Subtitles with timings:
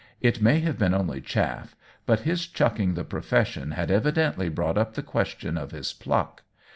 [0.19, 1.75] It may have been only chaff,
[2.07, 6.41] but his chuck ing the profession had evidently brought up the question of his pluck."